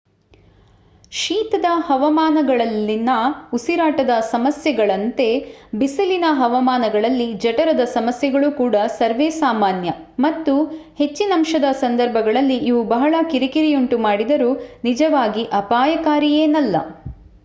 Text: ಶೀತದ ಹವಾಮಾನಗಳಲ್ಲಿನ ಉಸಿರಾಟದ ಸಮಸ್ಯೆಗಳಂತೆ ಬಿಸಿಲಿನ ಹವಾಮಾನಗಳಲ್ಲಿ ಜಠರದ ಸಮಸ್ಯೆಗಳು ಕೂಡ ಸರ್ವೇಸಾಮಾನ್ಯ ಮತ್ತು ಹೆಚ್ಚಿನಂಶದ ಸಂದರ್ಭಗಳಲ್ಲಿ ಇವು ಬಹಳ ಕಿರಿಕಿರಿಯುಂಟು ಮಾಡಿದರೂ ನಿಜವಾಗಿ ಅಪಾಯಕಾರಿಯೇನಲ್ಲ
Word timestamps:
ಶೀತದ 1.11 1.67
ಹವಾಮಾನಗಳಲ್ಲಿನ 1.87 3.11
ಉಸಿರಾಟದ 3.53 4.13
ಸಮಸ್ಯೆಗಳಂತೆ 4.29 5.27
ಬಿಸಿಲಿನ 5.73 6.25
ಹವಾಮಾನಗಳಲ್ಲಿ 6.39 7.27
ಜಠರದ 7.43 7.85
ಸಮಸ್ಯೆಗಳು 7.93 8.49
ಕೂಡ 8.53 8.75
ಸರ್ವೇಸಾಮಾನ್ಯ 8.97 9.93
ಮತ್ತು 10.19 10.55
ಹೆಚ್ಚಿನಂಶದ 10.97 11.69
ಸಂದರ್ಭಗಳಲ್ಲಿ 11.81 12.59
ಇವು 12.71 12.83
ಬಹಳ 12.91 13.15
ಕಿರಿಕಿರಿಯುಂಟು 13.31 13.99
ಮಾಡಿದರೂ 14.07 14.51
ನಿಜವಾಗಿ 14.83 15.45
ಅಪಾಯಕಾರಿಯೇನಲ್ಲ 15.61 16.75